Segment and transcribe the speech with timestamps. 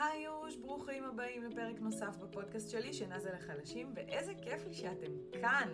[0.00, 5.12] היי יוש, ברוכים הבאים לפרק נוסף בפודקאסט שלי, שינה זה לחלשים, ואיזה כיף לי שאתם
[5.40, 5.68] כאן.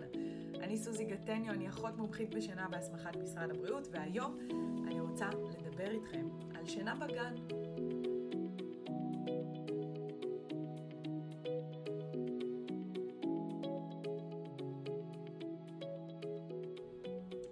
[0.60, 4.38] אני סוזי גטניו, אני אחות מומחית בשינה בהסמכת משרד הבריאות, והיום
[4.86, 5.28] אני רוצה
[5.58, 7.34] לדבר איתכם על שינה בגן.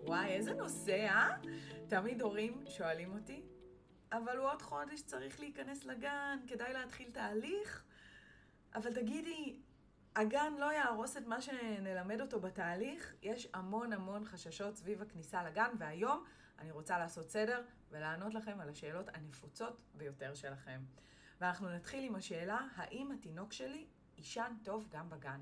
[0.06, 1.36] וואי, איזה נושא, אה?
[1.88, 3.42] תמיד הורים שואלים אותי,
[4.16, 7.84] אבל הוא עוד חודש צריך להיכנס לגן, כדאי להתחיל תהליך.
[8.74, 9.60] אבל תגידי,
[10.16, 13.14] הגן לא יהרוס את מה שנלמד אותו בתהליך?
[13.22, 16.24] יש המון המון חששות סביב הכניסה לגן, והיום
[16.58, 20.80] אני רוצה לעשות סדר ולענות לכם על השאלות הנפוצות ביותר שלכם.
[21.40, 25.40] ואנחנו נתחיל עם השאלה, האם התינוק שלי יישן טוב גם בגן?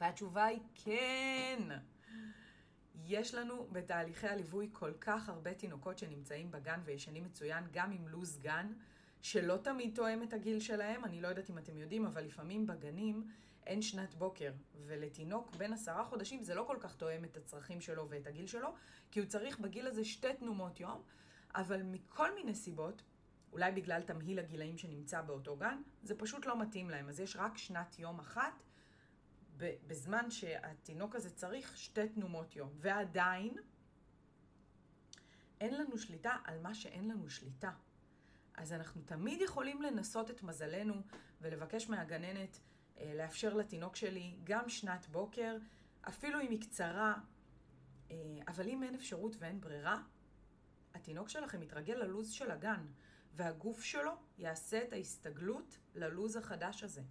[0.00, 1.58] והתשובה היא כן.
[3.06, 8.38] יש לנו בתהליכי הליווי כל כך הרבה תינוקות שנמצאים בגן וישנים מצוין, גם עם לו"ז
[8.38, 8.72] גן,
[9.22, 13.28] שלא תמיד תואם את הגיל שלהם, אני לא יודעת אם אתם יודעים, אבל לפעמים בגנים
[13.66, 14.52] אין שנת בוקר,
[14.86, 18.74] ולתינוק בן עשרה חודשים זה לא כל כך תואם את הצרכים שלו ואת הגיל שלו,
[19.10, 21.02] כי הוא צריך בגיל הזה שתי תנומות יום,
[21.54, 23.02] אבל מכל מיני סיבות,
[23.52, 27.58] אולי בגלל תמהיל הגילאים שנמצא באותו גן, זה פשוט לא מתאים להם, אז יש רק
[27.58, 28.62] שנת יום אחת.
[29.86, 33.54] בזמן שהתינוק הזה צריך שתי תנומות יום, ועדיין
[35.60, 37.72] אין לנו שליטה על מה שאין לנו שליטה.
[38.54, 40.94] אז אנחנו תמיד יכולים לנסות את מזלנו
[41.40, 42.60] ולבקש מהגננת
[42.98, 45.56] אה, לאפשר לתינוק שלי גם שנת בוקר,
[46.08, 47.14] אפילו אם היא קצרה,
[48.10, 48.16] אה,
[48.48, 50.02] אבל אם אין אפשרות ואין ברירה,
[50.94, 52.86] התינוק שלכם יתרגל ללוז של הגן,
[53.34, 57.02] והגוף שלו יעשה את ההסתגלות ללוז החדש הזה.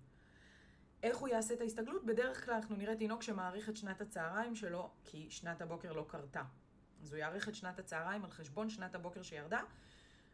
[1.03, 2.05] איך הוא יעשה את ההסתגלות?
[2.05, 6.43] בדרך כלל אנחנו נראה תינוק שמאריך את שנת הצהריים שלו, כי שנת הבוקר לא קרתה.
[7.01, 9.61] אז הוא יאריך את שנת הצהריים על חשבון שנת הבוקר שירדה,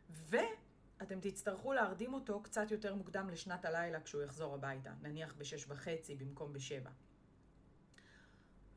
[0.09, 6.15] ואתם תצטרכו להרדים אותו קצת יותר מוקדם לשנת הלילה כשהוא יחזור הביתה, נניח בשש וחצי
[6.15, 6.89] במקום בשבע.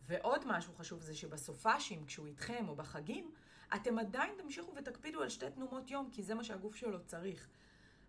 [0.07, 3.31] ועוד משהו חשוב זה שבסופאשים, כשהוא איתכם או בחגים,
[3.75, 7.49] אתם עדיין תמשיכו ותקפידו על שתי תנומות יום, כי זה מה שהגוף שלו צריך.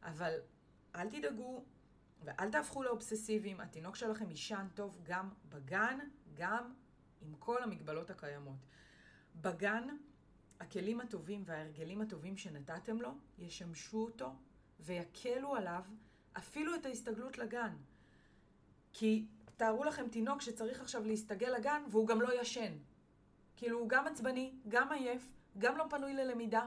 [0.04, 0.40] אבל
[0.96, 1.66] אל תדאגו,
[2.24, 6.00] ואל תהפכו לאובססיביים, התינוק שלכם יישן טוב גם בגן,
[6.34, 6.74] גם
[7.22, 8.58] עם כל המגבלות הקיימות.
[9.42, 9.88] בגן,
[10.60, 14.36] הכלים הטובים וההרגלים הטובים שנתתם לו, ישמשו אותו
[14.80, 15.84] ויקלו עליו
[16.38, 17.76] אפילו את ההסתגלות לגן.
[18.94, 19.26] כי
[19.58, 22.74] תארו לכם תינוק שצריך עכשיו להסתגל לגן והוא גם לא ישן.
[23.56, 26.66] כאילו הוא גם עצבני, גם עייף, גם לא פנוי ללמידה,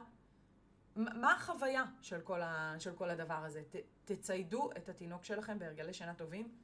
[0.97, 3.63] מה החוויה של כל, ה, של כל הדבר הזה?
[3.71, 3.77] ת,
[4.15, 6.55] תציידו את התינוק שלכם בהרגלי שינה טובים,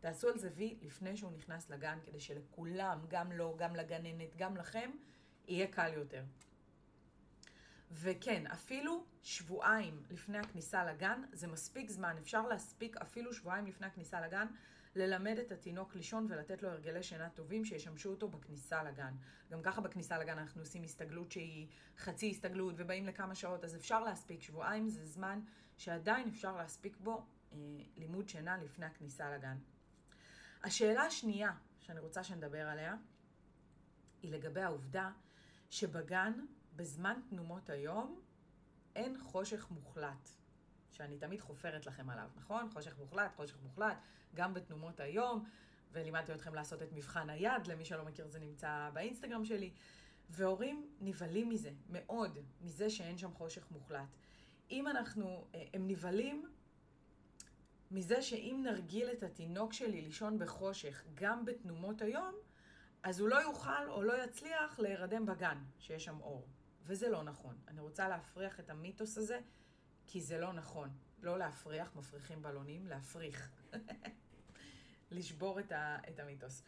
[0.00, 4.56] תעשו על זה וי לפני שהוא נכנס לגן, כדי שלכולם, גם לו, גם לגננת, גם
[4.56, 4.90] לכם,
[5.48, 6.24] יהיה קל יותר.
[7.90, 14.20] וכן, אפילו שבועיים לפני הכניסה לגן, זה מספיק זמן, אפשר להספיק אפילו שבועיים לפני הכניסה
[14.20, 14.46] לגן,
[14.96, 19.14] ללמד את התינוק לישון ולתת לו הרגלי שינה טובים שישמשו אותו בכניסה לגן.
[19.50, 24.04] גם ככה בכניסה לגן אנחנו עושים הסתגלות שהיא חצי הסתגלות ובאים לכמה שעות, אז אפשר
[24.04, 24.42] להספיק.
[24.42, 25.40] שבועיים זה זמן
[25.78, 27.56] שעדיין אפשר להספיק בו אה,
[27.96, 29.58] לימוד שינה לפני הכניסה לגן.
[30.62, 32.96] השאלה השנייה שאני רוצה שנדבר עליה,
[34.22, 35.10] היא לגבי העובדה
[35.70, 36.32] שבגן,
[36.76, 38.20] בזמן תנומות היום,
[38.96, 40.28] אין חושך מוחלט.
[40.92, 42.70] שאני תמיד חופרת לכם עליו, נכון?
[42.72, 43.96] חושך מוחלט, חושך מוחלט,
[44.34, 45.44] גם בתנומות היום,
[45.92, 49.72] ולימדתי אתכם לעשות את מבחן היד, למי שלא מכיר זה נמצא באינסטגרם שלי,
[50.30, 54.08] והורים נבהלים מזה, מאוד, מזה שאין שם חושך מוחלט.
[54.70, 56.48] אם אנחנו, אה, הם נבהלים
[57.90, 62.34] מזה שאם נרגיל את התינוק שלי לישון בחושך גם בתנומות היום,
[63.02, 66.48] אז הוא לא יוכל או לא יצליח להירדם בגן, שיש שם אור.
[66.84, 67.58] וזה לא נכון.
[67.68, 69.40] אני רוצה להפריח את המיתוס הזה
[70.06, 70.90] כי זה לא נכון.
[71.22, 73.50] לא להפריח, מפריחים בלונים, להפריך.
[75.10, 76.62] לשבור את, ה, את המיתוס.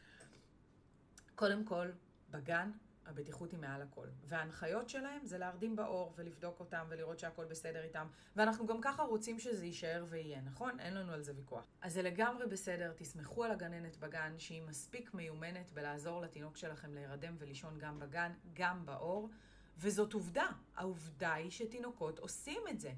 [1.35, 1.91] קודם כל,
[2.31, 2.71] בגן
[3.11, 4.07] הבטיחות היא מעל הכל.
[4.25, 8.07] וההנחיות שלהם זה להרדים באור ולבדוק אותם ולראות שהכל בסדר איתם.
[8.37, 10.81] ואנחנו גם ככה רוצים שזה יישאר ויהיה, נכון?
[10.81, 11.65] אין לנו על זה ויכוח.
[11.81, 17.37] אז זה לגמרי בסדר, תסמכו על הגננת בגן שהיא מספיק מיומנת בלעזור לתינוק שלכם להירדם
[17.39, 19.29] ולישון גם בגן, גם באור.
[19.79, 20.47] וזאת עובדה.
[20.77, 22.93] העובדה היא שתינוקות עושים את זה.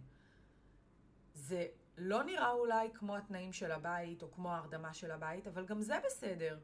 [1.35, 1.67] זה
[1.99, 5.95] לא נראה אולי כמו התנאים של הבית או כמו ההרדמה של הבית, אבל גם זה
[6.07, 6.59] בסדר.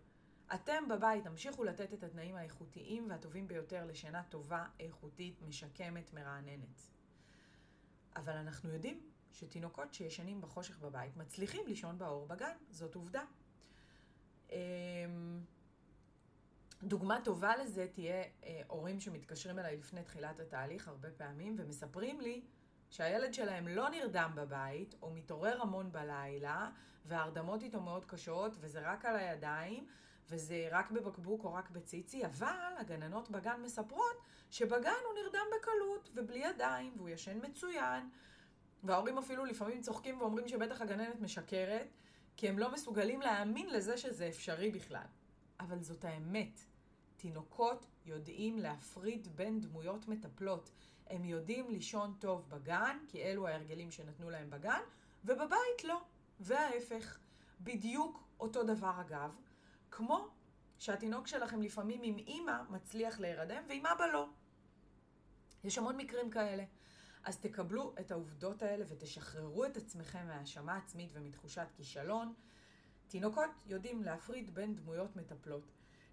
[0.54, 6.80] אתם בבית תמשיכו לתת את התנאים האיכותיים והטובים ביותר לשינה טובה, איכותית, משקמת, מרעננת.
[8.16, 9.00] אבל אנחנו יודעים
[9.32, 13.22] שתינוקות שישנים בחושך בבית מצליחים לישון באור בגן, זאת עובדה.
[14.50, 14.56] אמ,
[16.82, 22.44] דוגמה טובה לזה תהיה אה, הורים שמתקשרים אליי לפני תחילת התהליך הרבה פעמים ומספרים לי
[22.90, 26.70] שהילד שלהם לא נרדם בבית, או מתעורר המון בלילה,
[27.04, 29.86] וההרדמות איתו מאוד קשות, וזה רק על הידיים,
[30.30, 34.16] וזה רק בבקבוק או רק בציצי, אבל הגננות בגן מספרות
[34.50, 38.08] שבגן הוא נרדם בקלות ובלי ידיים, והוא ישן מצוין,
[38.84, 41.88] וההורים אפילו לפעמים צוחקים ואומרים שבטח הגננת משקרת,
[42.36, 45.06] כי הם לא מסוגלים להאמין לזה שזה אפשרי בכלל.
[45.60, 46.60] אבל זאת האמת.
[47.16, 50.70] תינוקות יודעים להפריד בין דמויות מטפלות.
[51.06, 54.80] הם יודעים לישון טוב בגן, כי אלו ההרגלים שנתנו להם בגן,
[55.25, 56.00] ובבית לא.
[56.40, 57.19] וההפך.
[57.60, 59.36] בדיוק אותו דבר אגב,
[59.90, 60.29] כמו
[60.79, 64.29] שהתינוק שלכם לפעמים עם אימא מצליח להירדם ועם אבא לא.
[65.64, 66.64] יש המון מקרים כאלה.
[67.25, 72.35] אז תקבלו את העובדות האלה ותשחררו את עצמכם מהאשמה עצמית ומתחושת כישלון.
[73.08, 75.73] תינוקות יודעים להפריד בין דמויות מטפלות.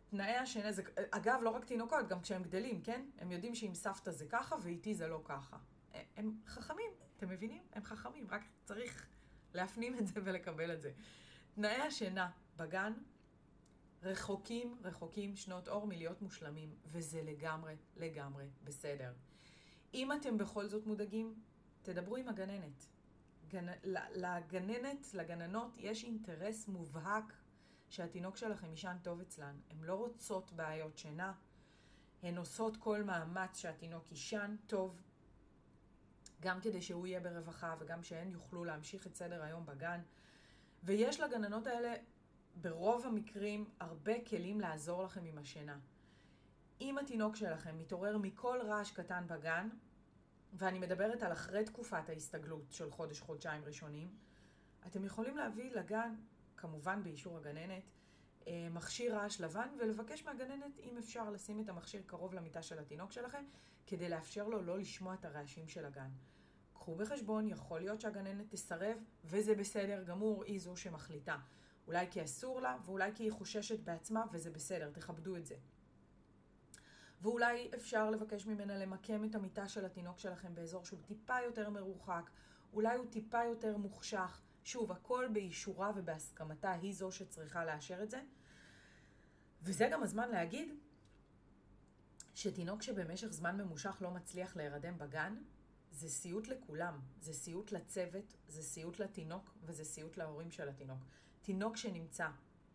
[0.09, 3.05] תנאי השינה זה, אגב, לא רק תינוקות, גם כשהם גדלים, כן?
[3.17, 5.57] הם יודעים שעם סבתא זה ככה ואיתי זה לא ככה.
[6.15, 7.63] הם חכמים, אתם מבינים?
[7.73, 9.07] הם חכמים, רק צריך
[9.53, 10.91] להפנים את זה ולקבל את זה.
[11.55, 12.93] תנאי השינה בגן
[14.05, 19.13] רחוקים, רחוקים שנות אור מלהיות מושלמים, וזה לגמרי, לגמרי בסדר.
[19.93, 21.35] אם אתם בכל זאת מודאגים,
[21.81, 22.85] תדברו עם הגננת.
[23.47, 23.65] גנ...
[24.15, 27.33] לגננת, לגננות, יש אינטרס מובהק
[27.89, 29.59] שהתינוק שלכם יישן טוב אצלן.
[29.69, 31.33] הן לא רוצות בעיות שינה,
[32.23, 35.01] הן עושות כל מאמץ שהתינוק יישן טוב,
[36.41, 40.01] גם כדי שהוא יהיה ברווחה וגם שהן יוכלו להמשיך את סדר היום בגן.
[40.83, 41.93] ויש לגננות האלה
[42.61, 45.79] ברוב המקרים הרבה כלים לעזור לכם עם השינה.
[46.81, 49.69] אם התינוק שלכם מתעורר מכל רעש קטן בגן,
[50.53, 54.09] ואני מדברת על אחרי תקופת ההסתגלות של חודש-חודשיים ראשונים,
[54.87, 56.15] אתם יכולים להביא לגן,
[56.57, 57.83] כמובן באישור הגננת,
[58.47, 63.11] אה, מכשיר רעש לבן ולבקש מהגננת אם אפשר לשים את המכשיר קרוב למיטה של התינוק
[63.11, 63.43] שלכם
[63.87, 66.09] כדי לאפשר לו לא לשמוע את הרעשים של הגן.
[66.73, 71.37] קחו בחשבון, יכול להיות שהגננת תסרב וזה בסדר גמור, היא זו שמחליטה.
[71.87, 75.55] אולי כי אסור לה ואולי כי היא חוששת בעצמה וזה בסדר, תכבדו את זה.
[77.21, 82.29] ואולי אפשר לבקש ממנה למקם את המיטה של התינוק שלכם באזור שהוא טיפה יותר מרוחק,
[82.73, 84.41] אולי הוא טיפה יותר מוחשך.
[84.63, 88.21] שוב, הכל באישורה ובהסכמתה, היא זו שצריכה לאשר את זה.
[89.61, 90.69] וזה גם הזמן להגיד
[92.35, 95.35] שתינוק שבמשך זמן ממושך לא מצליח להירדם בגן,
[95.91, 96.99] זה סיוט לכולם.
[97.21, 100.99] זה סיוט לצוות, זה סיוט לתינוק וזה סיוט להורים של התינוק.
[101.45, 102.27] תינוק שנמצא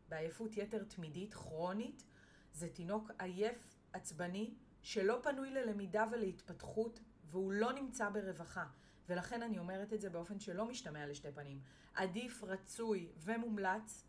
[0.08, 2.04] בעייפות יתר תמידית, כרונית,
[2.52, 8.66] זה תינוק עייף עצבני, שלא פנוי ללמידה ולהתפתחות, והוא לא נמצא ברווחה.
[9.08, 11.60] ולכן אני אומרת את זה באופן שלא משתמע לשתי פנים.
[11.94, 14.04] עדיף, רצוי ומומלץ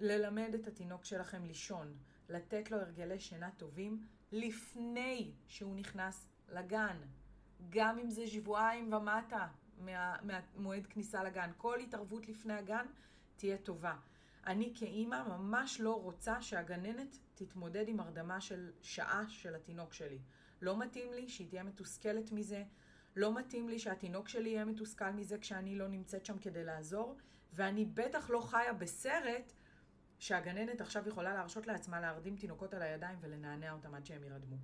[0.00, 1.96] ללמד את התינוק שלכם לישון,
[2.28, 6.96] לתת לו הרגלי שינה טובים לפני שהוא נכנס לגן.
[7.68, 9.48] גם אם זה שבועיים ומטה
[9.78, 11.50] מה, מהמועד כניסה לגן.
[11.56, 12.86] כל התערבות לפני הגן
[13.40, 13.96] תהיה טובה.
[14.46, 20.18] אני כאימא ממש לא רוצה שהגננת תתמודד עם הרדמה של שעה של התינוק שלי.
[20.62, 22.64] לא מתאים לי שהיא תהיה מתוסכלת מזה,
[23.16, 27.16] לא מתאים לי שהתינוק שלי יהיה מתוסכל מזה כשאני לא נמצאת שם כדי לעזור,
[27.52, 29.52] ואני בטח לא חיה בסרט
[30.18, 34.56] שהגננת עכשיו יכולה להרשות לעצמה להרדים תינוקות על הידיים ולנענע אותם עד שהם יירדמו.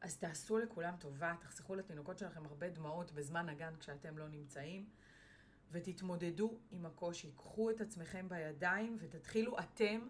[0.00, 4.86] אז תעשו לכולם טובה, תחסכו לתינוקות שלכם הרבה דמעות בזמן הגן כשאתם לא נמצאים.
[5.70, 7.32] ותתמודדו עם הקושי.
[7.36, 10.00] קחו את עצמכם בידיים ותתחילו אתם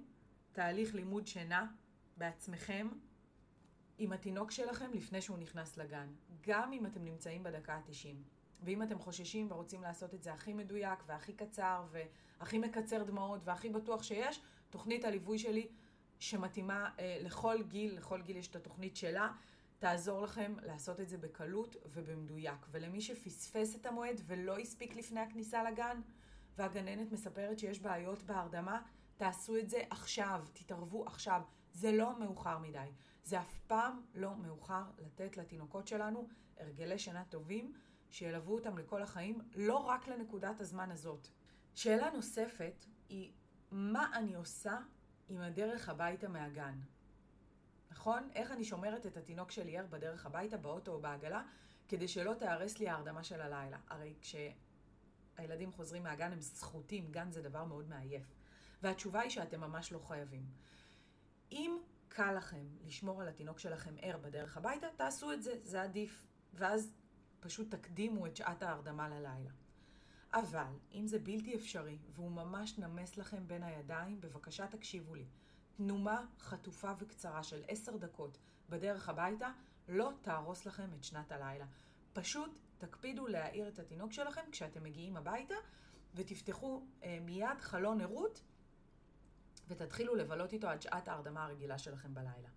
[0.52, 1.66] תהליך לימוד שינה
[2.16, 2.88] בעצמכם
[3.98, 6.08] עם התינוק שלכם לפני שהוא נכנס לגן.
[6.46, 8.16] גם אם אתם נמצאים בדקה ה-90.
[8.62, 13.68] ואם אתם חוששים ורוצים לעשות את זה הכי מדויק והכי קצר והכי מקצר דמעות והכי
[13.68, 14.40] בטוח שיש,
[14.70, 15.68] תוכנית הליווי שלי
[16.18, 19.32] שמתאימה אה, לכל גיל, לכל גיל יש את התוכנית שלה.
[19.78, 22.66] תעזור לכם לעשות את זה בקלות ובמדויק.
[22.70, 26.00] ולמי שפספס את המועד ולא הספיק לפני הכניסה לגן,
[26.56, 28.82] והגננת מספרת שיש בעיות בהרדמה,
[29.16, 31.42] תעשו את זה עכשיו, תתערבו עכשיו.
[31.72, 32.90] זה לא מאוחר מדי.
[33.24, 36.28] זה אף פעם לא מאוחר לתת לתינוקות שלנו
[36.58, 37.72] הרגלי שינה טובים,
[38.10, 41.28] שילוו אותם לכל החיים, לא רק לנקודת הזמן הזאת.
[41.74, 43.32] שאלה נוספת היא,
[43.70, 44.78] מה אני עושה
[45.28, 46.78] עם הדרך הביתה מהגן?
[47.90, 48.28] נכון?
[48.34, 51.42] איך אני שומרת את התינוק שלי ער בדרך הביתה, באוטו או בעגלה,
[51.88, 53.78] כדי שלא תהרס לי ההרדמה של הלילה.
[53.88, 58.34] הרי כשהילדים חוזרים מהגן הם סחוטים, גן זה דבר מאוד מעייף.
[58.82, 60.46] והתשובה היא שאתם ממש לא חייבים.
[61.52, 61.78] אם
[62.08, 66.26] קל לכם לשמור על התינוק שלכם ער בדרך הביתה, תעשו את זה, זה עדיף.
[66.54, 66.92] ואז
[67.40, 69.50] פשוט תקדימו את שעת ההרדמה ללילה.
[70.32, 75.26] אבל אם זה בלתי אפשרי והוא ממש נמס לכם בין הידיים, בבקשה תקשיבו לי.
[75.76, 79.50] תנומה חטופה וקצרה של עשר דקות בדרך הביתה
[79.88, 81.66] לא תהרוס לכם את שנת הלילה.
[82.12, 85.54] פשוט תקפידו להעיר את התינוק שלכם כשאתם מגיעים הביתה,
[86.14, 88.42] ותפתחו אה, מיד חלון ערות,
[89.68, 92.48] ותתחילו לבלות איתו עד שעת ההרדמה הרגילה שלכם בלילה.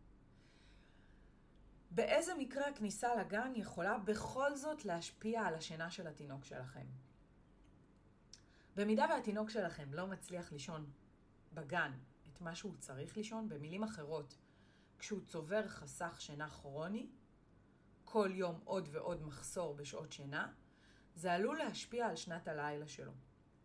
[1.91, 6.85] באיזה מקרה הכניסה לגן יכולה בכל זאת להשפיע על השינה של התינוק שלכם?
[8.75, 10.91] במידה והתינוק שלכם לא מצליח לישון
[11.53, 11.91] בגן
[12.39, 14.37] מה שהוא צריך לישון, במילים אחרות,
[14.99, 17.09] כשהוא צובר חסך שינה כרוני,
[18.05, 20.53] כל יום עוד ועוד מחסור בשעות שינה,
[21.15, 23.11] זה עלול להשפיע על שנת הלילה שלו.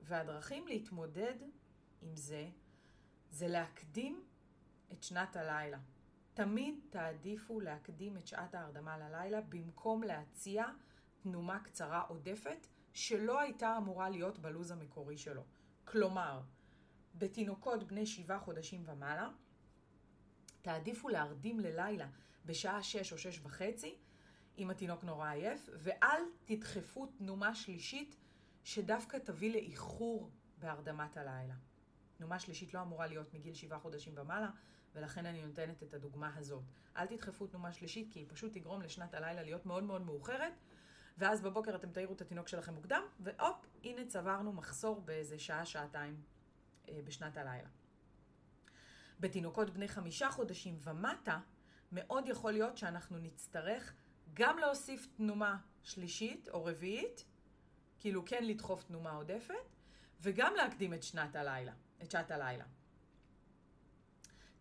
[0.00, 1.34] והדרכים להתמודד
[2.02, 2.48] עם זה,
[3.30, 4.24] זה להקדים
[4.92, 5.78] את שנת הלילה.
[6.34, 10.66] תמיד תעדיפו להקדים את שעת ההרדמה ללילה במקום להציע
[11.22, 15.44] תנומה קצרה עודפת שלא הייתה אמורה להיות בלוז המקורי שלו.
[15.84, 16.40] כלומר,
[17.14, 19.30] בתינוקות בני שבעה חודשים ומעלה,
[20.62, 22.06] תעדיפו להרדים ללילה
[22.44, 23.98] בשעה שש או שש וחצי,
[24.58, 28.16] אם התינוק נורא עייף, ואל תדחפו תנומה שלישית
[28.64, 31.54] שדווקא תביא לאיחור בהרדמת הלילה.
[32.16, 34.50] תנומה שלישית לא אמורה להיות מגיל שבעה חודשים ומעלה,
[34.94, 36.62] ולכן אני נותנת את הדוגמה הזאת.
[36.96, 40.52] אל תדחפו תנומה שלישית, כי היא פשוט תגרום לשנת הלילה להיות מאוד מאוד מאוחרת,
[41.18, 46.14] ואז בבוקר אתם תעירו את התינוק שלכם מוקדם, והופ, הנה צברנו מחסור באיזה שעה, שעתיים
[46.14, 46.33] אה,
[47.04, 47.68] בשנת הלילה.
[49.20, 51.40] בתינוקות בני חמישה חודשים ומטה,
[51.92, 53.94] מאוד יכול להיות שאנחנו נצטרך
[54.34, 57.24] גם להוסיף תנומה שלישית או רביעית,
[57.98, 59.54] כאילו כן לדחוף תנומה עודפת,
[60.20, 61.72] וגם להקדים את שנת הלילה,
[62.02, 62.64] את שעת הלילה.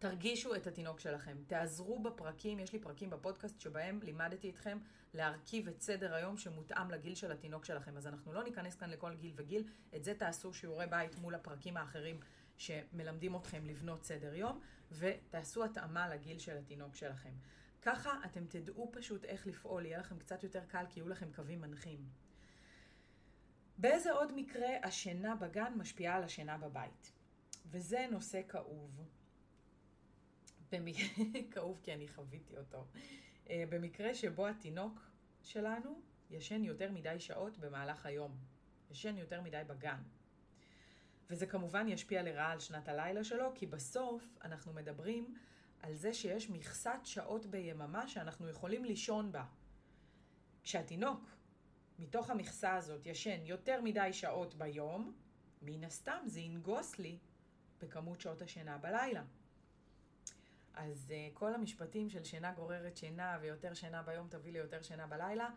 [0.03, 4.77] תרגישו את התינוק שלכם, תעזרו בפרקים, יש לי פרקים בפודקאסט שבהם לימדתי אתכם
[5.13, 7.97] להרכיב את סדר היום שמותאם לגיל של התינוק שלכם.
[7.97, 9.63] אז אנחנו לא ניכנס כאן לכל גיל וגיל,
[9.95, 12.19] את זה תעשו שיעורי בית מול הפרקים האחרים
[12.57, 14.59] שמלמדים אתכם לבנות סדר יום,
[14.91, 17.33] ותעשו התאמה לגיל של התינוק שלכם.
[17.81, 21.61] ככה אתם תדעו פשוט איך לפעול, יהיה לכם קצת יותר קל כי יהיו לכם קווים
[21.61, 22.09] מנחים.
[23.77, 27.11] באיזה עוד מקרה השינה בגן משפיעה על השינה בבית?
[27.71, 29.22] וזה נושא כאוב.
[31.51, 32.85] כאוב כי אני חוויתי אותו.
[33.49, 34.99] אה, במקרה שבו התינוק
[35.43, 38.37] שלנו ישן יותר מדי שעות במהלך היום.
[38.91, 40.01] ישן יותר מדי בגן.
[41.29, 45.35] וזה כמובן ישפיע לרעה על שנת הלילה שלו, כי בסוף אנחנו מדברים
[45.81, 49.45] על זה שיש מכסת שעות ביממה שאנחנו יכולים לישון בה.
[50.63, 51.29] כשהתינוק,
[51.99, 55.13] מתוך המכסה הזאת, ישן יותר מדי שעות ביום,
[55.61, 57.17] מן הסתם זה ינגוס לי
[57.79, 59.23] בכמות שעות השינה בלילה.
[60.73, 65.49] אז uh, כל המשפטים של שינה גוררת שינה ויותר שינה ביום תביא ליותר שינה בלילה,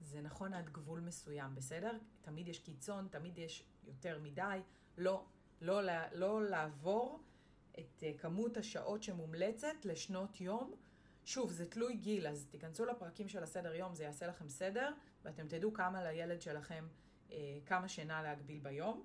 [0.00, 1.98] זה נכון עד גבול מסוים, בסדר?
[2.22, 4.60] תמיד יש קיצון, תמיד יש יותר מדי,
[4.98, 5.24] לא,
[5.60, 7.22] לא, לא, לא לעבור
[7.78, 10.74] את uh, כמות השעות שמומלצת לשנות יום.
[11.24, 14.92] שוב, זה תלוי גיל, אז תיכנסו לפרקים של הסדר יום, זה יעשה לכם סדר,
[15.24, 16.88] ואתם תדעו כמה לילד שלכם,
[17.28, 17.32] uh,
[17.66, 19.04] כמה שינה להגביל ביום.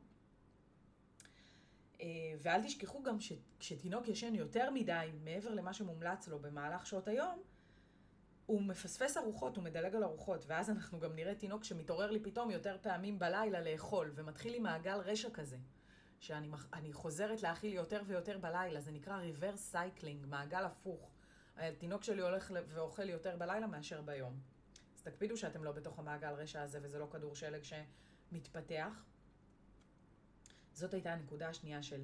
[2.01, 2.07] אה,
[2.41, 7.41] ואל תשכחו גם שכשתינוק ישן יותר מדי, מעבר למה שמומלץ לו במהלך שעות היום,
[8.45, 12.51] הוא מפספס ארוחות, הוא מדלג על ארוחות, ואז אנחנו גם נראה תינוק שמתעורר לי פתאום
[12.51, 15.57] יותר פעמים בלילה לאכול, ומתחיל עם מעגל רשע כזה,
[16.19, 21.11] שאני חוזרת להאכיל יותר ויותר בלילה, זה נקרא reverse cycling, מעגל הפוך.
[21.57, 24.39] התינוק שלי הולך ואוכל יותר בלילה מאשר ביום.
[24.95, 29.05] אז תקפידו שאתם לא בתוך המעגל רשע הזה, וזה לא כדור שלג שמתפתח.
[30.77, 32.03] זאת הייתה הנקודה השנייה של,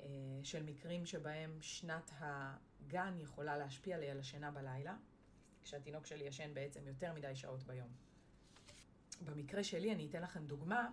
[0.00, 0.06] אה,
[0.42, 4.96] של מקרים שבהם שנת הגן יכולה להשפיע לי על השינה בלילה,
[5.62, 7.88] כשהתינוק שלי ישן בעצם יותר מדי שעות ביום.
[9.24, 10.88] במקרה שלי, אני אתן לכם דוגמה,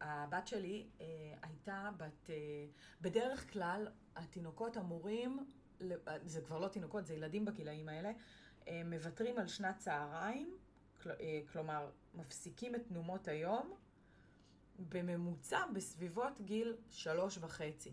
[0.00, 1.06] הבת שלי אה,
[1.42, 2.66] הייתה בת, אה,
[3.00, 5.46] בדרך כלל התינוקות אמורים,
[6.24, 8.12] זה כבר לא תינוקות, זה ילדים בגילאים האלה,
[8.68, 10.56] אה, מוותרים על שנת צהריים,
[11.02, 13.74] כל, אה, כלומר, מפסיקים את תנומות היום
[14.88, 17.92] בממוצע בסביבות גיל שלוש וחצי.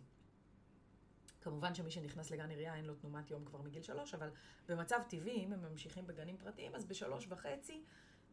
[1.42, 4.30] כמובן שמי שנכנס לגן עירייה אין לו תנומת יום כבר מגיל שלוש, אבל
[4.68, 7.84] במצב טבעי, אם הם ממשיכים בגנים פרטיים, אז בשלוש וחצי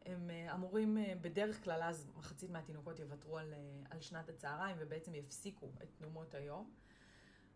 [0.05, 3.59] הם אה, אמורים, אה, בדרך כלל אז מחצית מהתינוקות יוותרו על, אה,
[3.89, 6.71] על שנת הצהריים ובעצם יפסיקו את תנומות היום.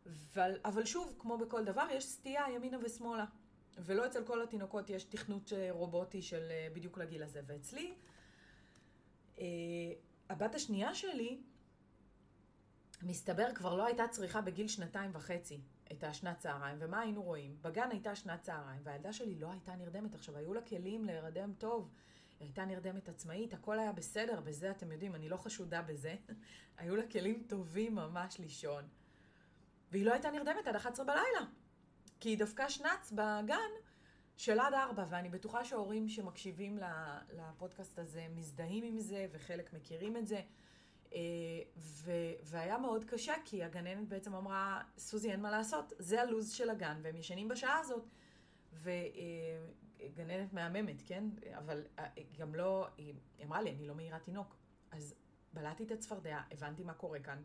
[0.06, 3.26] אבל, אבל שוב, כמו בכל דבר, יש סטייה ימינה ושמאלה.
[3.78, 7.42] ולא אצל כל התינוקות יש תכנות רובוטי של בדיוק לגיל הזה.
[7.46, 7.96] ואצלי,
[10.30, 11.42] הבת השנייה שלי,
[13.02, 16.78] מסתבר, כבר לא הייתה צריכה בגיל שנתיים וחצי את השנת צהריים.
[16.80, 17.58] ומה היינו רואים?
[17.62, 20.16] בגן הייתה שנת צהריים, והילדה שלי לא הייתה נרדמת.
[20.16, 21.90] עכשיו, היו לה כלים להירדם טוב.
[22.40, 26.16] היא הייתה נרדמת עצמאית, הכל היה בסדר, בזה אתם יודעים, אני לא חשודה בזה.
[26.78, 28.88] היו לה כלים טובים ממש לישון.
[29.92, 31.52] והיא לא הייתה נרדמת עד 11 בלילה.
[32.20, 33.72] כי היא דווקא שנץ בגן,
[34.40, 36.80] של עד ארבע, ואני בטוחה שהורים שמקשיבים
[37.34, 40.42] לפודקאסט הזה מזדהים עם זה, וחלק מכירים את זה.
[41.14, 41.20] אה,
[41.78, 46.70] ו- והיה מאוד קשה, כי הגננת בעצם אמרה, סוזי, אין מה לעשות, זה הלו"ז של
[46.70, 48.06] הגן, והם ישנים בשעה הזאת.
[48.74, 51.24] וגננת מהממת, כן?
[51.58, 52.06] אבל אה,
[52.38, 53.14] גם לא, היא
[53.46, 54.56] אמרה לי, אני לא מאירה תינוק.
[54.92, 55.16] אז
[55.54, 57.42] בלעתי את הצפרדע, הבנתי מה קורה כאן.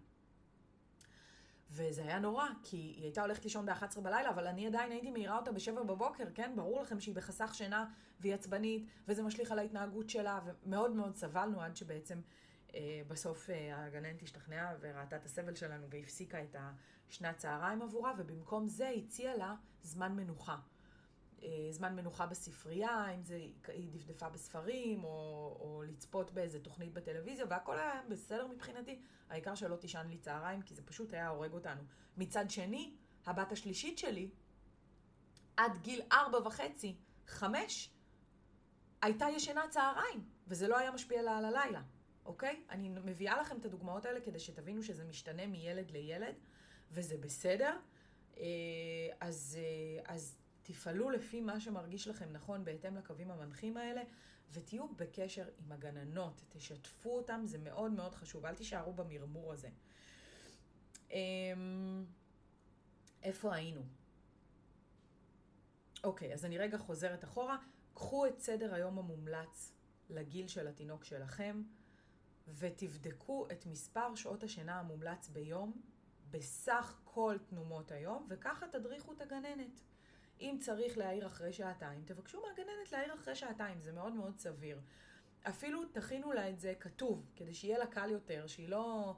[1.70, 5.36] וזה היה נורא, כי היא הייתה הולכת לישון ב-11 בלילה, אבל אני עדיין הייתי מעירה
[5.36, 6.52] אותה ב-7 בבוקר, כן?
[6.56, 7.86] ברור לכם שהיא בחסך שינה
[8.20, 12.20] והיא עצבנית, וזה משליך על ההתנהגות שלה, ומאוד מאוד סבלנו עד שבעצם
[12.74, 16.56] אה, בסוף אה, הגננת השתכנעה וראתה את הסבל שלנו והפסיקה את
[17.08, 20.56] השנת צהריים עבורה, ובמקום זה הציעה לה זמן מנוחה.
[21.44, 23.34] אה, זמן מנוחה בספרייה, אם זה
[23.68, 25.08] היא דפדפה בספרים, או,
[25.60, 29.00] או לצפות באיזה תוכנית בטלוויזיה, והכל היה בסדר מבחינתי.
[29.28, 31.82] העיקר שלא תישן לי צהריים, כי זה פשוט היה הורג אותנו.
[32.16, 32.94] מצד שני,
[33.26, 34.30] הבת השלישית שלי,
[35.56, 36.96] עד גיל ארבע וחצי,
[37.26, 37.90] חמש,
[39.02, 41.82] הייתה ישנה צהריים, וזה לא היה משפיע לה על הלילה,
[42.24, 42.62] אוקיי?
[42.70, 46.34] אני מביאה לכם את הדוגמאות האלה כדי שתבינו שזה משתנה מילד לילד,
[46.90, 47.76] וזה בסדר.
[48.36, 48.44] אה,
[49.20, 54.02] אז, אה, אז תפעלו לפי מה שמרגיש לכם נכון בהתאם לקווים המנחים האלה,
[54.52, 59.68] ותהיו בקשר עם הגננות, תשתפו אותם, זה מאוד מאוד חשוב, אל תישארו במרמור הזה.
[61.10, 62.04] אמ,
[63.22, 63.82] איפה היינו?
[66.04, 67.56] אוקיי, אז אני רגע חוזרת אחורה.
[67.94, 69.72] קחו את סדר היום המומלץ
[70.10, 71.62] לגיל של התינוק שלכם,
[72.48, 75.80] ותבדקו את מספר שעות השינה המומלץ ביום
[76.30, 79.80] בסך כל תנומות היום, וככה תדריכו את הגננת.
[80.44, 84.80] אם צריך להעיר אחרי שעתיים, תבקשו מהגננת להעיר אחרי שעתיים, זה מאוד מאוד סביר.
[85.42, 89.14] אפילו תכינו לה את זה כתוב, כדי שיהיה לה קל יותר, שהיא לא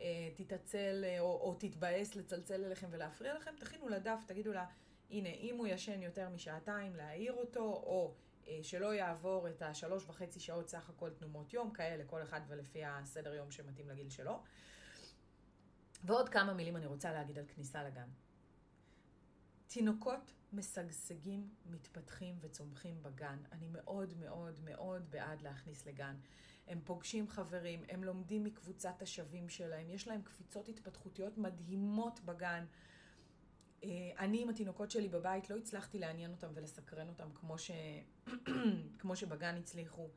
[0.00, 4.66] אה, תתעצל אה, או, או תתבאס לצלצל אליכם ולהפריע לכם, תכינו לה דף, תגידו לה,
[5.10, 8.14] הנה, אם הוא ישן יותר משעתיים, להעיר אותו, או
[8.48, 12.84] אה, שלא יעבור את השלוש וחצי שעות סך הכל תנומות יום, כאלה, כל אחד ולפי
[12.84, 14.42] הסדר יום שמתאים לגיל שלו.
[16.04, 18.08] ועוד כמה מילים אני רוצה להגיד על כניסה לגן.
[19.66, 23.38] תינוקות משגשגים, מתפתחים וצומחים בגן.
[23.52, 26.16] אני מאוד מאוד מאוד בעד להכניס לגן.
[26.68, 32.64] הם פוגשים חברים, הם לומדים מקבוצת השווים שלהם, יש להם קפיצות התפתחותיות מדהימות בגן.
[33.84, 37.70] אה, אני עם התינוקות שלי בבית לא הצלחתי לעניין אותם ולסקרן אותם כמו, ש...
[38.98, 40.08] כמו שבגן הצליחו.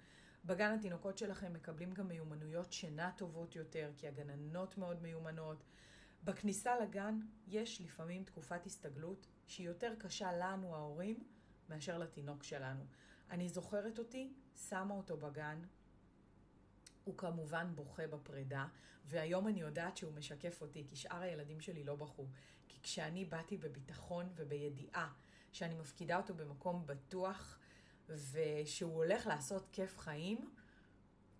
[0.46, 5.64] בגן התינוקות שלכם מקבלים גם מיומנויות שינה טובות יותר, כי הגננות מאוד מיומנות.
[6.24, 11.24] בכניסה לגן יש לפעמים תקופת הסתגלות שהיא יותר קשה לנו ההורים
[11.70, 12.86] מאשר לתינוק שלנו.
[13.30, 14.34] אני זוכרת אותי,
[14.70, 15.62] שמה אותו בגן,
[17.04, 18.66] הוא כמובן בוכה בפרידה,
[19.06, 22.28] והיום אני יודעת שהוא משקף אותי, כי שאר הילדים שלי לא בכו.
[22.68, 25.14] כי כשאני באתי בביטחון ובידיעה
[25.52, 27.60] שאני מפקידה אותו במקום בטוח,
[28.10, 30.50] ושהוא הולך לעשות כיף חיים,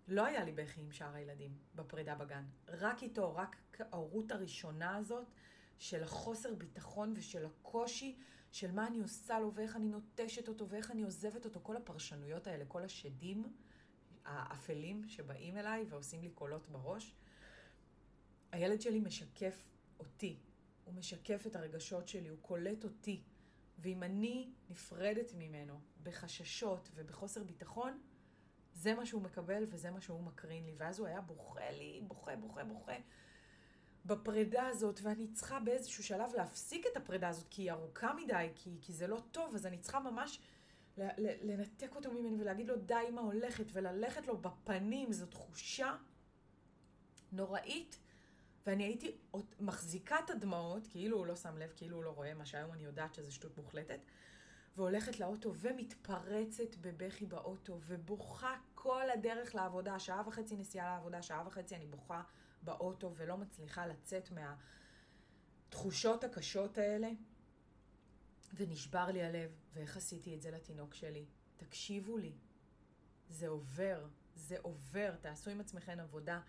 [0.08, 2.44] לא היה לי בכי עם שאר הילדים בפרידה בגן.
[2.68, 5.26] רק איתו, רק ההורות הראשונה הזאת
[5.78, 8.16] של החוסר ביטחון ושל הקושי
[8.52, 12.46] של מה אני עושה לו ואיך אני נוטשת אותו ואיך אני עוזבת אותו, כל הפרשנויות
[12.46, 13.52] האלה, כל השדים
[14.24, 17.14] האפלים שבאים אליי ועושים לי קולות בראש.
[18.52, 19.62] הילד שלי משקף
[20.00, 20.38] אותי,
[20.84, 23.22] הוא משקף את הרגשות שלי, הוא קולט אותי.
[23.78, 28.02] ואם אני נפרדת ממנו בחששות ובחוסר ביטחון,
[28.72, 30.74] זה מה שהוא מקבל וזה מה שהוא מקרין לי.
[30.76, 32.96] ואז הוא היה בוכה לי, בוכה, בוכה, בוכה.
[34.04, 38.70] בפרידה הזאת, ואני צריכה באיזשהו שלב להפסיק את הפרידה הזאת, כי היא ארוכה מדי, כי,
[38.80, 40.40] כי זה לא טוב, אז אני צריכה ממש
[41.18, 45.96] לנתק אותו ממני ולהגיד לו, די, אמא הולכת, וללכת לו בפנים, זו תחושה
[47.32, 47.98] נוראית.
[48.66, 49.16] ואני הייתי
[49.60, 52.84] מחזיקה את הדמעות, כאילו הוא לא שם לב, כאילו הוא לא רואה, מה שהיום אני
[52.84, 54.00] יודעת שזה שטות מוחלטת,
[54.76, 61.76] והולכת לאוטו ומתפרצת בבכי באוטו, ובוכה כל הדרך לעבודה, שעה וחצי נסיעה לעבודה, שעה וחצי
[61.76, 62.22] אני בוכה
[62.64, 64.28] באוטו ולא מצליחה לצאת
[65.70, 67.08] מהתחושות הקשות האלה.
[68.56, 71.24] ונשבר לי הלב, ואיך עשיתי את זה לתינוק שלי?
[71.56, 72.32] תקשיבו לי,
[73.28, 76.40] זה עובר, זה עובר, תעשו עם עצמכם עבודה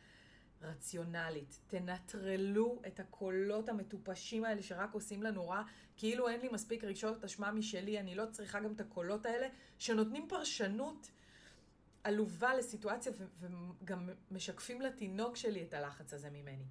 [0.62, 5.64] רציונלית, תנטרלו את הקולות המטופשים האלה שרק עושים לנו רע,
[5.98, 9.48] כאילו אין לי מספיק רגשות אשמה משלי, אני לא צריכה גם את הקולות האלה,
[9.78, 11.12] שנותנים פרשנות
[12.06, 16.66] עלובה לסיטואציה וגם משקפים לתינוק שלי את הלחץ הזה ממני.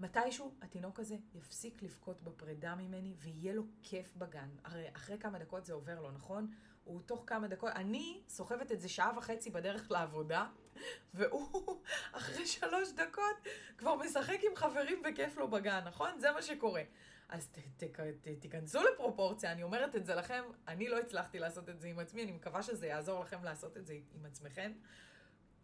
[0.00, 4.48] מתישהו התינוק הזה יפסיק לבכות בפרידה ממני ויהיה לו כיף בגן.
[4.64, 6.50] הרי אחרי כמה דקות זה עובר לו, נכון?
[6.84, 10.46] הוא תוך כמה דקות, אני סוחבת את זה שעה וחצי בדרך לעבודה,
[11.14, 11.80] והוא
[12.12, 13.36] אחרי שלוש דקות
[13.78, 16.20] כבר משחק עם חברים וכיף לו בגן, נכון?
[16.20, 16.82] זה מה שקורה.
[17.30, 21.68] אז ת, ת, ת, תיכנסו לפרופורציה, אני אומרת את זה לכם, אני לא הצלחתי לעשות
[21.68, 24.72] את זה עם עצמי, אני מקווה שזה יעזור לכם לעשות את זה עם עצמכם.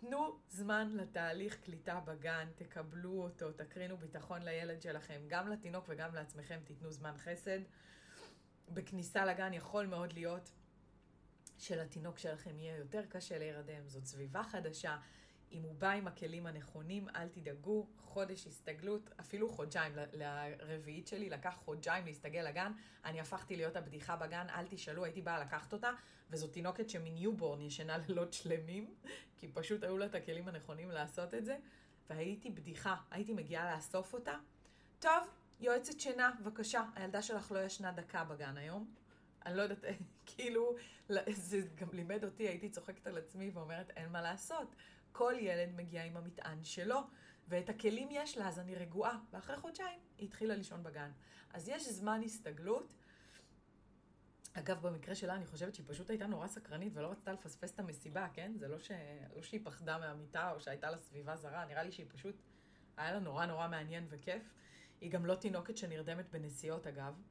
[0.01, 6.61] תנו זמן לתהליך קליטה בגן, תקבלו אותו, תקרינו ביטחון לילד שלכם, גם לתינוק וגם לעצמכם
[6.65, 7.61] תיתנו זמן חסד.
[8.69, 10.51] בכניסה לגן יכול מאוד להיות
[11.59, 14.97] שלתינוק שלכם יהיה יותר קשה להירדם, זאת סביבה חדשה.
[15.53, 19.93] אם הוא בא עם הכלים הנכונים, אל תדאגו, חודש הסתגלות, אפילו חודשיים.
[20.13, 22.73] לרביעית שלי לקח חודשיים להסתגל לגן.
[23.05, 25.91] אני הפכתי להיות הבדיחה בגן, אל תשאלו, הייתי באה לקחת אותה,
[26.31, 28.95] וזו תינוקת שמניובורן ישנה לילות שלמים,
[29.39, 31.57] כי פשוט היו לה את הכלים הנכונים לעשות את זה,
[32.11, 34.35] והייתי בדיחה, הייתי מגיעה לאסוף אותה.
[34.99, 35.29] טוב,
[35.61, 38.95] יועצת שינה, בבקשה, הילדה שלך לא ישנה דקה בגן היום.
[39.47, 39.85] אני לא יודעת,
[40.27, 40.77] כאילו,
[41.31, 44.75] זה גם לימד אותי, הייתי צוחקת על עצמי ואומרת, אין מה לעשות.
[45.17, 47.01] כל ילד מגיע עם המטען שלו,
[47.49, 49.19] ואת הכלים יש לה, אז אני רגועה.
[49.33, 51.11] ואחרי חודשיים היא התחילה לישון בגן.
[51.53, 52.93] אז יש זמן הסתגלות.
[54.53, 58.27] אגב, במקרה שלה, אני חושבת שהיא פשוט הייתה נורא סקרנית ולא רצתה לפספס את המסיבה,
[58.35, 58.53] כן?
[58.57, 58.91] זה לא, ש...
[59.37, 62.37] לא שהיא פחדה מהמיטה או שהייתה לה סביבה זרה, נראה לי שהיא פשוט,
[62.97, 64.43] היה לה נורא נורא מעניין וכיף.
[65.01, 67.23] היא גם לא תינוקת שנרדמת בנסיעות, אגב.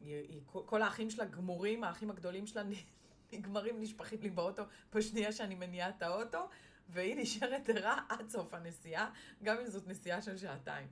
[0.00, 2.62] היא, היא, כל האחים שלה גמורים, האחים הגדולים שלה
[3.32, 4.62] נגמרים, נשפכים לי באוטו
[4.94, 6.48] בשנייה שאני מניעה את האוטו,
[6.88, 9.10] והיא נשארת ערה עד סוף הנסיעה,
[9.42, 10.88] גם אם זאת נסיעה של שעתיים.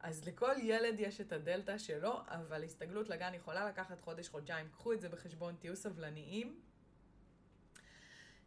[0.00, 4.68] אז לכל ילד יש את הדלתא שלו, אבל הסתגלות לגן יכולה לקחת חודש-חודשיים.
[4.68, 6.60] קחו את זה בחשבון, תהיו סבלניים.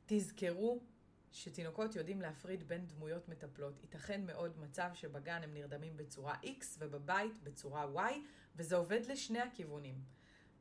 [0.06, 0.80] תזכרו
[1.32, 3.82] שתינוקות יודעים להפריד בין דמויות מטפלות.
[3.82, 8.14] ייתכן מאוד מצב שבגן הם נרדמים בצורה X ובבית בצורה Y,
[8.56, 10.02] וזה עובד לשני הכיוונים.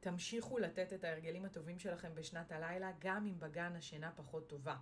[0.01, 4.77] תמשיכו לתת את ההרגלים הטובים שלכם בשנת הלילה, גם אם בגן השינה פחות טובה.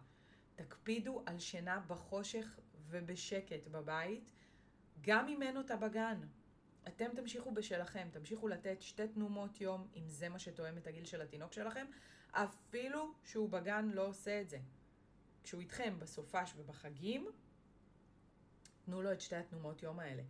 [0.57, 4.33] תקפידו על שינה בחושך ובשקט בבית,
[5.01, 6.21] גם אם אין אותה בגן.
[6.89, 11.21] אתם תמשיכו בשלכם, תמשיכו לתת שתי תנומות יום, אם זה מה שתואם את הגיל של
[11.21, 11.87] התינוק שלכם,
[12.31, 14.59] אפילו שהוא בגן לא עושה את זה.
[15.43, 17.31] כשהוא איתכם בסופש ובחגים,
[18.85, 20.23] תנו לו את שתי התנומות יום האלה.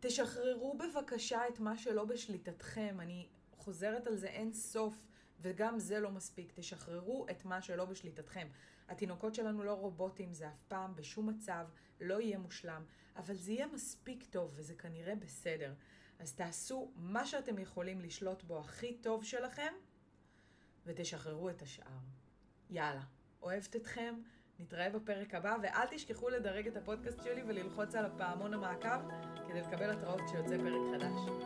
[0.00, 5.06] תשחררו בבקשה את מה שלא בשליטתכם, אני חוזרת על זה אין סוף,
[5.40, 6.52] וגם זה לא מספיק.
[6.54, 8.48] תשחררו את מה שלא בשליטתכם.
[8.88, 11.66] התינוקות שלנו לא רובוטים, זה אף פעם, בשום מצב,
[12.00, 12.84] לא יהיה מושלם,
[13.16, 15.74] אבל זה יהיה מספיק טוב, וזה כנראה בסדר.
[16.18, 19.72] אז תעשו מה שאתם יכולים לשלוט בו הכי טוב שלכם,
[20.86, 21.98] ותשחררו את השאר.
[22.70, 23.02] יאללה,
[23.42, 24.14] אוהבת אתכם,
[24.58, 29.08] נתראה בפרק הבא, ואל תשכחו לדרג את הפודקאסט שלי וללחוץ על הפעמון המעקב
[29.48, 31.44] כדי לקבל התראות כשיוצא פרק חדש.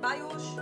[0.00, 0.56] ביי יוש!